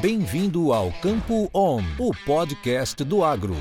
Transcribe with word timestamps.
Bem-vindo 0.00 0.72
ao 0.72 0.90
Campo 1.02 1.50
On, 1.52 1.82
o 1.98 2.10
podcast 2.24 3.04
do 3.04 3.22
agro. 3.22 3.54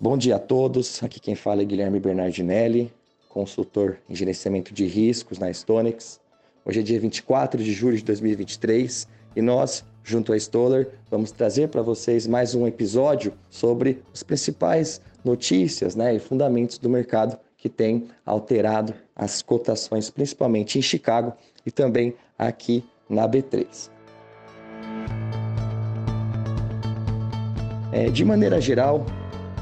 Bom 0.00 0.16
dia 0.16 0.36
a 0.36 0.38
todos. 0.38 1.02
Aqui 1.02 1.20
quem 1.20 1.34
fala 1.34 1.60
é 1.60 1.66
Guilherme 1.66 2.00
Bernardinelli, 2.00 2.90
consultor 3.28 3.98
em 4.08 4.14
gerenciamento 4.14 4.72
de 4.72 4.86
riscos 4.86 5.38
na 5.38 5.52
Stonex. 5.52 6.18
Hoje 6.64 6.80
é 6.80 6.82
dia 6.82 6.98
24 6.98 7.62
de 7.62 7.74
julho 7.74 7.98
de 7.98 8.04
2023 8.04 9.06
e 9.36 9.42
nós, 9.42 9.84
junto 10.02 10.32
à 10.32 10.36
Stoller, 10.38 10.88
vamos 11.10 11.30
trazer 11.30 11.68
para 11.68 11.82
vocês 11.82 12.26
mais 12.26 12.54
um 12.54 12.66
episódio 12.66 13.34
sobre 13.50 14.02
os 14.14 14.22
principais 14.22 15.02
notícias 15.22 15.94
né, 15.94 16.14
e 16.14 16.18
fundamentos 16.18 16.78
do 16.78 16.88
mercado 16.88 17.38
que 17.58 17.68
tem 17.68 18.08
alterado 18.24 18.94
as 19.14 19.42
cotações, 19.42 20.08
principalmente 20.08 20.78
em 20.78 20.82
Chicago 20.82 21.34
e 21.66 21.70
também 21.70 22.14
aqui 22.38 22.82
na 23.14 23.28
B3. 23.28 23.90
É, 27.92 28.10
de 28.10 28.24
maneira 28.24 28.60
geral, 28.60 29.06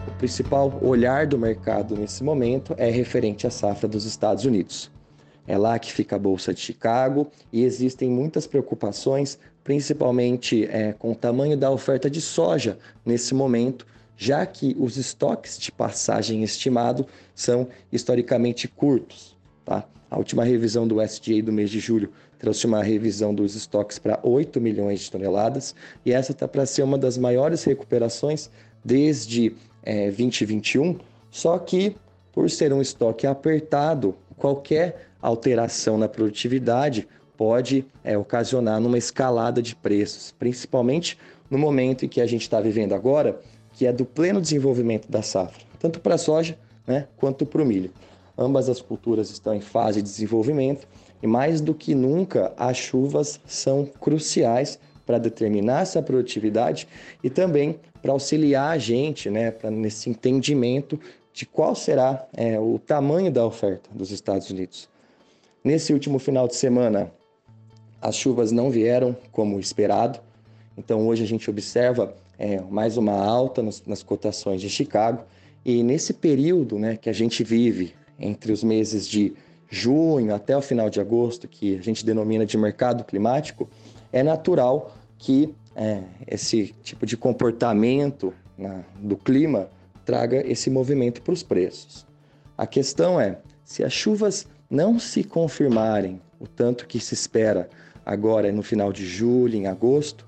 o 0.08 0.10
principal 0.12 0.78
olhar 0.82 1.26
do 1.26 1.38
mercado 1.38 1.94
nesse 1.94 2.24
momento 2.24 2.74
é 2.78 2.90
referente 2.90 3.46
à 3.46 3.50
safra 3.50 3.86
dos 3.86 4.06
Estados 4.06 4.46
Unidos. 4.46 4.90
É 5.46 5.58
lá 5.58 5.78
que 5.78 5.92
fica 5.92 6.16
a 6.16 6.18
Bolsa 6.18 6.54
de 6.54 6.60
Chicago 6.60 7.30
e 7.52 7.62
existem 7.62 8.08
muitas 8.08 8.46
preocupações, 8.46 9.38
principalmente 9.62 10.64
é, 10.64 10.92
com 10.92 11.12
o 11.12 11.14
tamanho 11.14 11.56
da 11.56 11.70
oferta 11.70 12.08
de 12.08 12.20
soja 12.20 12.78
nesse 13.04 13.34
momento, 13.34 13.86
já 14.16 14.46
que 14.46 14.74
os 14.78 14.96
estoques 14.96 15.58
de 15.58 15.70
passagem 15.70 16.42
estimado 16.42 17.06
são 17.34 17.68
historicamente 17.90 18.66
curtos. 18.68 19.36
Tá? 19.64 19.84
A 20.10 20.18
última 20.18 20.44
revisão 20.44 20.86
do 20.86 21.00
SDA 21.00 21.42
do 21.42 21.52
mês 21.52 21.70
de 21.70 21.80
julho 21.80 22.10
trouxe 22.38 22.66
uma 22.66 22.82
revisão 22.82 23.34
dos 23.34 23.54
estoques 23.54 23.98
para 23.98 24.18
8 24.22 24.60
milhões 24.60 25.00
de 25.00 25.10
toneladas, 25.10 25.74
e 26.04 26.12
essa 26.12 26.32
está 26.32 26.46
para 26.46 26.66
ser 26.66 26.82
uma 26.82 26.98
das 26.98 27.16
maiores 27.16 27.64
recuperações 27.64 28.50
desde 28.84 29.54
é, 29.82 30.06
2021, 30.06 30.98
só 31.30 31.58
que 31.58 31.96
por 32.32 32.50
ser 32.50 32.72
um 32.72 32.80
estoque 32.80 33.26
apertado, 33.26 34.14
qualquer 34.36 35.08
alteração 35.20 35.96
na 35.96 36.08
produtividade 36.08 37.06
pode 37.36 37.84
é, 38.02 38.16
ocasionar 38.18 38.80
numa 38.80 38.98
escalada 38.98 39.62
de 39.62 39.76
preços, 39.76 40.34
principalmente 40.38 41.18
no 41.50 41.58
momento 41.58 42.04
em 42.04 42.08
que 42.08 42.20
a 42.20 42.26
gente 42.26 42.42
está 42.42 42.60
vivendo 42.60 42.94
agora, 42.94 43.38
que 43.72 43.86
é 43.86 43.92
do 43.92 44.04
pleno 44.04 44.40
desenvolvimento 44.40 45.10
da 45.10 45.22
safra, 45.22 45.62
tanto 45.78 46.00
para 46.00 46.16
a 46.16 46.18
soja 46.18 46.58
né, 46.86 47.06
quanto 47.16 47.46
para 47.46 47.62
o 47.62 47.66
milho. 47.66 47.90
Ambas 48.36 48.68
as 48.68 48.80
culturas 48.80 49.30
estão 49.30 49.54
em 49.54 49.60
fase 49.60 50.02
de 50.02 50.08
desenvolvimento 50.08 50.86
e, 51.22 51.26
mais 51.26 51.60
do 51.60 51.74
que 51.74 51.94
nunca, 51.94 52.52
as 52.56 52.76
chuvas 52.76 53.40
são 53.46 53.84
cruciais 54.00 54.78
para 55.04 55.18
determinar 55.18 55.82
essa 55.82 56.00
produtividade 56.00 56.88
e 57.22 57.28
também 57.28 57.78
para 58.00 58.12
auxiliar 58.12 58.70
a 58.70 58.78
gente 58.78 59.30
né, 59.30 59.50
pra, 59.50 59.70
nesse 59.70 60.10
entendimento 60.10 60.98
de 61.32 61.46
qual 61.46 61.74
será 61.74 62.26
é, 62.34 62.58
o 62.58 62.78
tamanho 62.78 63.30
da 63.30 63.44
oferta 63.46 63.88
dos 63.92 64.10
Estados 64.10 64.50
Unidos. 64.50 64.88
Nesse 65.64 65.92
último 65.92 66.18
final 66.18 66.48
de 66.48 66.56
semana, 66.56 67.12
as 68.00 68.16
chuvas 68.16 68.50
não 68.50 68.70
vieram 68.70 69.16
como 69.30 69.60
esperado, 69.60 70.18
então 70.76 71.06
hoje 71.06 71.22
a 71.22 71.26
gente 71.26 71.48
observa 71.48 72.14
é, 72.38 72.60
mais 72.60 72.96
uma 72.96 73.12
alta 73.12 73.62
nas, 73.62 73.82
nas, 73.86 74.02
cotações 74.02 74.60
de 74.60 74.68
Chicago. 74.68 75.22
E 75.64 75.82
nesse 75.82 76.12
período 76.12 76.78
né, 76.78 76.96
que 76.96 77.08
a 77.08 77.12
gente 77.12 77.44
vive, 77.44 77.94
entre 78.22 78.52
os 78.52 78.62
meses 78.62 79.06
de 79.06 79.34
junho 79.68 80.34
até 80.34 80.56
o 80.56 80.62
final 80.62 80.88
de 80.90 81.00
agosto, 81.00 81.48
que 81.48 81.76
a 81.76 81.82
gente 81.82 82.04
denomina 82.04 82.44
de 82.44 82.56
mercado 82.56 83.04
climático, 83.04 83.68
é 84.12 84.22
natural 84.22 84.94
que 85.18 85.54
é, 85.74 86.02
esse 86.26 86.74
tipo 86.82 87.06
de 87.06 87.16
comportamento 87.16 88.34
né, 88.56 88.84
do 89.00 89.16
clima 89.16 89.70
traga 90.04 90.46
esse 90.46 90.68
movimento 90.68 91.22
para 91.22 91.32
os 91.32 91.42
preços. 91.42 92.06
A 92.56 92.66
questão 92.66 93.20
é, 93.20 93.38
se 93.64 93.82
as 93.82 93.92
chuvas 93.92 94.46
não 94.68 94.98
se 94.98 95.24
confirmarem 95.24 96.20
o 96.38 96.46
tanto 96.46 96.86
que 96.86 97.00
se 97.00 97.14
espera 97.14 97.68
agora 98.04 98.50
no 98.52 98.62
final 98.62 98.92
de 98.92 99.06
julho, 99.06 99.54
em 99.54 99.66
agosto, 99.66 100.26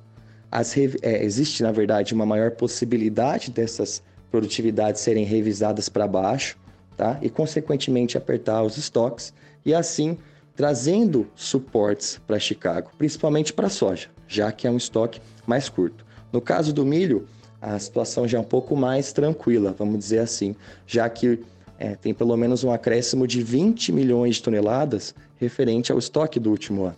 as, 0.51 0.77
é, 0.77 1.25
existe, 1.25 1.63
na 1.63 1.73
verdade, 1.73 2.15
uma 2.15 2.25
maior 2.25 2.53
possibilidade 2.53 3.51
dessas 3.51 4.03
produtividades 4.31 5.01
serem 5.01 5.25
revisadas 5.25 5.89
para 5.89 6.07
baixo, 6.07 6.57
tá? 6.97 7.19
E, 7.22 7.28
consequentemente, 7.28 8.16
apertar 8.16 8.62
os 8.62 8.77
estoques 8.77 9.32
e, 9.65 9.75
assim, 9.75 10.19
trazendo 10.56 11.27
suportes 11.34 12.21
para 12.27 12.38
Chicago, 12.38 12.91
principalmente 12.97 13.53
para 13.53 13.69
soja, 13.69 14.09
já 14.28 14.53
que 14.53 14.66
é 14.66 14.71
um 14.71 14.77
estoque 14.77 15.21
mais 15.47 15.69
curto. 15.69 16.05
No 16.32 16.41
caso 16.41 16.72
do 16.72 16.84
milho, 16.84 17.27
a 17.60 17.78
situação 17.78 18.28
já 18.28 18.38
é 18.38 18.41
um 18.41 18.44
pouco 18.44 18.77
mais 18.77 19.12
tranquila, 19.12 19.75
vamos 19.77 19.99
dizer 19.99 20.19
assim, 20.19 20.55
já 20.87 21.09
que 21.09 21.41
é, 21.78 21.94
tem 21.97 22.15
pelo 22.15 22.37
menos 22.37 22.62
um 22.62 22.71
acréscimo 22.71 23.26
de 23.26 23.43
20 23.43 23.91
milhões 23.93 24.37
de 24.37 24.43
toneladas 24.43 25.15
referente 25.37 25.91
ao 25.91 25.99
estoque 25.99 26.38
do 26.38 26.50
último 26.50 26.84
ano. 26.84 26.97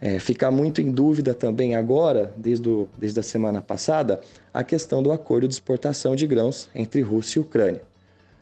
É, 0.00 0.18
fica 0.18 0.50
muito 0.50 0.80
em 0.80 0.90
dúvida 0.90 1.32
também 1.32 1.74
agora, 1.74 2.32
desde, 2.36 2.68
o, 2.68 2.88
desde 2.98 3.18
a 3.18 3.22
semana 3.22 3.62
passada, 3.62 4.20
a 4.52 4.62
questão 4.62 5.02
do 5.02 5.10
acordo 5.10 5.48
de 5.48 5.54
exportação 5.54 6.14
de 6.14 6.26
grãos 6.26 6.68
entre 6.74 7.00
Rússia 7.00 7.38
e 7.38 7.42
Ucrânia. 7.42 7.82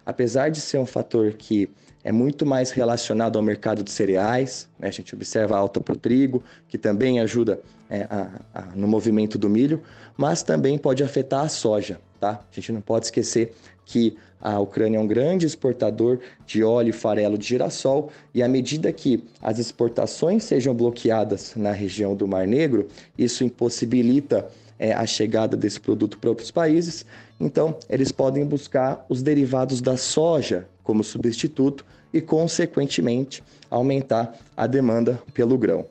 Apesar 0.05 0.51
de 0.51 0.61
ser 0.61 0.79
um 0.79 0.87
fator 0.87 1.33
que 1.33 1.69
é 2.03 2.13
muito 2.13 2.45
mais 2.45 2.71
relacionado 2.71 3.37
ao 3.37 3.43
mercado 3.43 3.83
de 3.83 3.91
cereais, 3.91 4.69
né? 4.79 4.89
a 4.89 4.91
gente 4.91 5.15
observa 5.15 5.57
a 5.57 5.59
alta 5.59 5.81
para 5.81 5.95
o 5.95 5.97
trigo, 5.97 6.43
que 6.69 6.77
também 6.77 7.19
ajuda 7.19 7.61
é, 7.89 8.03
a, 8.11 8.29
a, 8.55 8.63
no 8.75 8.87
movimento 8.87 9.39
do 9.39 9.49
milho, 9.49 9.83
mas 10.17 10.43
também 10.43 10.77
pode 10.77 11.03
afetar 11.03 11.45
a 11.45 11.49
soja. 11.49 11.99
Tá? 12.21 12.41
A 12.51 12.55
gente 12.55 12.73
não 12.73 12.83
pode 12.83 13.07
esquecer 13.07 13.55
que 13.87 14.17
a 14.41 14.61
Ucrânia 14.61 14.99
é 14.99 15.01
um 15.01 15.07
grande 15.07 15.47
exportador 15.47 16.21
de 16.47 16.63
óleo 16.63 16.91
e 16.91 16.93
farelo 16.93 17.39
de 17.39 17.47
girassol, 17.47 18.11
e 18.35 18.43
à 18.43 18.49
medida 18.49 18.93
que 18.93 19.25
as 19.41 19.59
exportações 19.59 20.45
sejam 20.45 20.75
bloqueadas 20.75 21.55
na 21.57 21.73
região 21.73 22.15
do 22.15 22.29
Mar 22.29 22.47
Negro, 22.47 22.89
isso 23.17 23.43
impossibilita 23.43 24.47
é, 24.79 24.93
a 24.93 25.07
chegada 25.07 25.57
desse 25.57 25.81
produto 25.81 26.19
para 26.19 26.31
outros 26.31 26.51
países. 26.51 27.05
Então, 27.41 27.79
eles 27.89 28.13
podem 28.13 28.45
buscar 28.45 29.05
os 29.09 29.23
derivados 29.23 29.81
da 29.81 29.97
soja 29.97 30.69
como 30.83 31.03
substituto 31.03 31.85
e, 32.13 32.21
consequentemente, 32.21 33.43
aumentar 33.71 34.37
a 34.57 34.67
demanda 34.67 35.21
pelo 35.33 35.59
grão. 35.59 35.87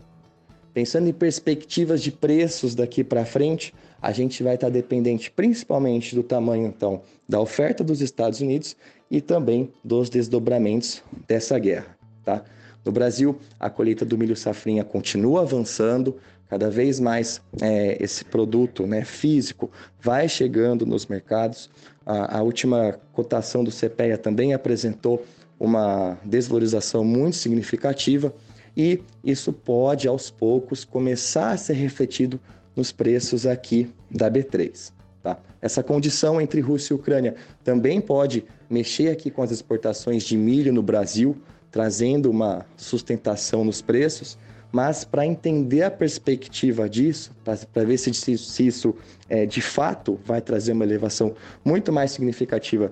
Pensando 0.74 1.08
em 1.08 1.14
perspectivas 1.14 2.02
de 2.02 2.12
preços 2.12 2.74
daqui 2.74 3.04
para 3.04 3.26
frente, 3.26 3.74
a 4.02 4.12
gente 4.12 4.42
vai 4.42 4.56
estar 4.56 4.70
dependente 4.70 5.30
principalmente 5.32 6.16
do 6.16 6.24
tamanho 6.24 6.66
então 6.68 7.02
da 7.30 7.40
oferta 7.40 7.84
dos 7.84 8.02
Estados 8.02 8.42
Unidos 8.42 8.76
e 9.10 9.22
também 9.22 9.72
dos 9.84 10.10
desdobramentos 10.10 11.04
dessa 11.28 11.60
guerra, 11.60 11.96
tá? 12.26 12.44
No 12.84 12.92
Brasil, 12.92 13.40
a 13.58 13.70
colheita 13.70 14.04
do 14.04 14.18
milho 14.18 14.36
safrinha 14.36 14.84
continua 14.84 15.42
avançando, 15.42 16.18
cada 16.53 16.69
vez 16.69 17.00
mais 17.00 17.41
é, 17.59 17.97
esse 18.00 18.24
produto 18.24 18.86
né, 18.86 19.03
físico 19.03 19.72
vai 20.00 20.30
chegando 20.30 20.86
nos 20.86 21.08
mercados. 21.08 21.68
A, 22.06 22.38
a 22.38 22.44
última 22.44 23.00
cotação 23.12 23.64
do 23.64 23.72
CPEA 23.72 24.19
também 24.19 24.53
apresentou 24.53 25.25
uma 25.59 26.16
desvalorização 26.24 27.03
muito 27.03 27.38
significativa 27.38 28.31
e 28.78 29.02
isso 29.24 29.52
pode 29.52 30.08
aos 30.08 30.30
poucos 30.30 30.86
começar 30.86 31.50
a 31.50 31.58
ser 31.58 31.74
refletido 31.74 32.40
nos 32.75 32.92
preços 32.92 33.47
aqui 33.47 33.92
da 34.12 34.30
B3. 34.30 34.92
Tá? 35.24 35.40
Essa 35.59 35.81
condição 35.81 36.40
entre 36.40 36.62
Rússia 36.62 36.94
e 36.94 36.96
Ucrânia 36.96 37.34
também 37.63 38.00
pode 38.00 38.46
mexer 38.69 39.09
aqui 39.09 39.31
com 39.31 39.42
as 39.42 39.50
exportações 39.50 40.22
de 40.22 40.38
milho 40.38 40.72
no 40.72 40.84
Brasil, 40.84 41.36
trazendo 41.72 42.30
uma 42.30 42.63
sustentação 42.78 43.66
nos 43.66 43.81
preços, 43.81 44.38
mas 44.74 45.06
para 45.06 45.24
entender 45.24 45.84
a 45.84 45.92
perspectiva 45.92 46.90
disso, 46.90 47.31
para 47.72 47.84
ver 47.86 47.98
se, 47.98 48.12
se 48.12 48.66
isso 48.66 48.96
é, 49.30 49.46
de 49.46 49.62
fato 49.62 50.20
vai 50.25 50.42
trazer 50.42 50.72
uma 50.72 50.84
elevação 50.84 51.36
muito 51.64 51.94
mais 51.94 52.12
significativa 52.12 52.92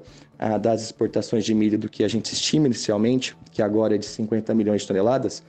das 0.60 0.82
exportações 0.82 1.46
de 1.46 1.54
milho 1.54 1.78
do 1.78 1.88
que 1.88 2.04
a 2.04 2.08
gente 2.08 2.34
estima 2.34 2.66
inicialmente, 2.66 3.36
que 3.52 3.62
agora 3.62 3.94
é 3.94 3.98
de 3.98 4.08
50 4.08 4.56
milhões 4.56 4.82
de 4.82 4.88
toneladas, 4.88 5.44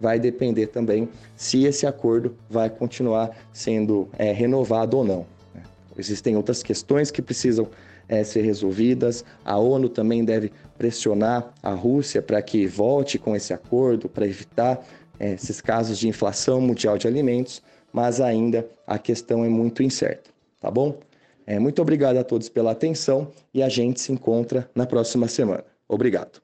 vai 0.00 0.18
depender 0.18 0.68
também 0.68 1.08
se 1.36 1.64
esse 1.64 1.86
acordo 1.86 2.34
vai 2.48 2.70
continuar 2.70 3.30
sendo 3.52 4.08
é, 4.16 4.32
renovado 4.32 4.96
ou 4.96 5.04
não. 5.04 5.26
Né? 5.54 5.62
Existem 5.98 6.36
outras 6.36 6.62
questões 6.62 7.10
que 7.10 7.20
precisam 7.20 7.68
é, 8.08 8.24
ser 8.24 8.42
resolvidas. 8.42 9.24
A 9.44 9.58
ONU 9.58 9.88
também 9.88 10.24
deve 10.24 10.50
pressionar 10.78 11.52
a 11.62 11.72
Rússia 11.72 12.22
para 12.22 12.40
que 12.40 12.66
volte 12.66 13.18
com 13.18 13.36
esse 13.36 13.52
acordo, 13.52 14.08
para 14.08 14.26
evitar 14.26 14.82
é, 15.18 15.32
esses 15.32 15.60
casos 15.60 15.98
de 15.98 16.08
inflação 16.08 16.60
mundial 16.60 16.98
de 16.98 17.06
alimentos, 17.06 17.62
mas 17.92 18.20
ainda 18.20 18.68
a 18.86 18.98
questão 18.98 19.44
é 19.44 19.48
muito 19.48 19.82
incerta, 19.82 20.30
tá 20.60 20.70
bom? 20.70 20.98
É, 21.46 21.58
muito 21.58 21.80
obrigado 21.80 22.18
a 22.18 22.24
todos 22.24 22.48
pela 22.48 22.72
atenção 22.72 23.32
e 23.54 23.62
a 23.62 23.68
gente 23.68 24.00
se 24.00 24.12
encontra 24.12 24.68
na 24.74 24.86
próxima 24.86 25.26
semana. 25.28 25.64
Obrigado. 25.88 26.42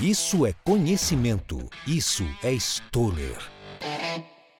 Isso 0.00 0.44
é 0.44 0.52
conhecimento. 0.64 1.58
Isso 1.86 2.24
é 2.42 2.52
Stoller. 2.52 3.51